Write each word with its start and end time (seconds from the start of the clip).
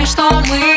знаешь, 0.00 0.08
что 0.08 0.50
мы 0.50 0.69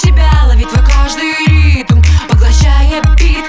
тебя 0.00 0.30
Ловит 0.46 0.68
твой 0.68 0.84
каждый 0.84 1.34
ритм, 1.46 2.00
поглощая 2.28 3.02
бит. 3.16 3.44